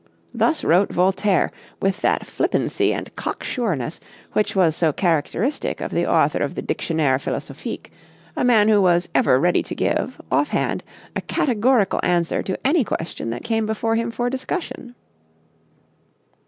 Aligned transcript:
"Thus 0.41 0.63
wrote 0.63 0.91
Voltaire 0.91 1.51
with 1.79 2.01
that 2.01 2.25
flippancy 2.25 2.91
and 2.91 3.15
cocksureness 3.15 3.99
which 4.33 4.55
was 4.55 4.75
so 4.75 4.91
characteristic 4.91 5.79
of 5.79 5.91
the 5.91 6.07
author 6.07 6.39
of 6.41 6.55
the 6.55 6.63
Dictionnaire 6.63 7.19
Philosophique 7.19 7.91
a 8.35 8.43
man 8.43 8.67
who 8.67 8.81
was 8.81 9.09
ever 9.13 9.39
ready 9.39 9.61
to 9.61 9.75
give, 9.75 10.19
offhand, 10.31 10.83
a 11.15 11.21
categorical 11.21 11.99
answer 12.01 12.41
to 12.41 12.57
any 12.65 12.83
question 12.83 13.29
that 13.29 13.43
came 13.43 13.67
before 13.67 13.93
him 13.93 14.09
for 14.09 14.27
discussion. 14.27 14.95